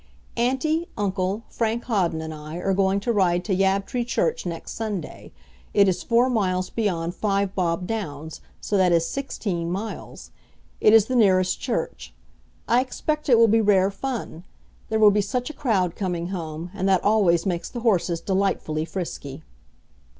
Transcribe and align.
Auntie, 0.35 0.87
uncle, 0.97 1.43
Frank 1.47 1.83
Hawden 1.83 2.21
and 2.23 2.33
I, 2.33 2.55
are 2.57 2.73
going 2.73 2.99
to 3.01 3.13
ride 3.13 3.45
to 3.45 3.53
Yabtree 3.55 4.03
church 4.03 4.47
next 4.47 4.71
Sunday. 4.71 5.31
It 5.75 5.87
is 5.87 6.01
four 6.01 6.27
miles 6.27 6.71
beyond 6.71 7.13
Five 7.13 7.53
Bob 7.53 7.85
Downs, 7.85 8.41
so 8.59 8.77
that 8.77 8.91
is 8.91 9.07
sixteen 9.07 9.69
miles. 9.69 10.31
It 10.79 10.91
is 10.93 11.05
the 11.05 11.15
nearest 11.15 11.59
church. 11.59 12.15
I 12.67 12.81
expect 12.81 13.29
it 13.29 13.37
will 13.37 13.47
be 13.47 13.61
rare 13.61 13.91
fun. 13.91 14.43
There 14.89 14.97
will 14.97 15.11
be 15.11 15.21
such 15.21 15.51
a 15.51 15.53
crowd 15.53 15.95
coming 15.95 16.29
home, 16.29 16.71
and 16.73 16.89
that 16.89 17.03
always 17.03 17.45
makes 17.45 17.69
the 17.69 17.81
horses 17.81 18.21
delightfully 18.21 18.85
frisky. 18.85 19.43